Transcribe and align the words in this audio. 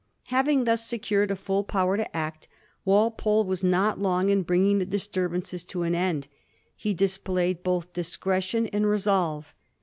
Having 0.33 0.63
thus 0.63 0.83
secured 0.83 1.29
a 1.29 1.35
full 1.35 1.63
power 1.63 1.95
to 1.95 2.17
act, 2.17 2.47
Walpole 2.85 3.43
was 3.45 3.63
not 3.63 3.99
long 3.99 4.29
in 4.29 4.41
bringing 4.41 4.79
the 4.79 4.85
disturbances 4.87 5.63
to 5.65 5.83
an 5.83 5.93
end. 5.93 6.27
He 6.75 6.95
displayed 6.95 7.61
both 7.61 7.93
discretion 7.93 8.65
and 8.73 8.87
resolve. 8.87 9.53